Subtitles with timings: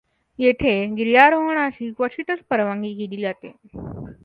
[0.39, 3.51] येथे गिर्यारोहणाची क्वचितच परवानगी दिली जाते.